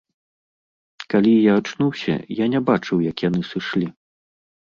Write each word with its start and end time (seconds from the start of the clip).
Калі 1.13 1.33
я 1.33 1.53
ачнуўся, 1.61 2.15
я 2.39 2.45
не 2.55 2.61
бачыў 2.71 3.05
як 3.11 3.25
яны 3.27 3.41
сышлі. 3.51 3.87